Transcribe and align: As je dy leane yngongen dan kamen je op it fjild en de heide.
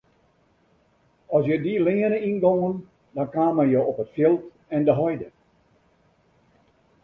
As 1.35 1.43
je 1.49 1.55
dy 1.65 1.73
leane 1.85 2.17
yngongen 2.29 2.75
dan 3.13 3.27
kamen 3.33 3.67
je 3.71 3.79
op 3.89 3.97
it 4.03 4.13
fjild 4.15 4.41
en 4.75 4.81
de 4.87 4.93
heide. 5.01 5.27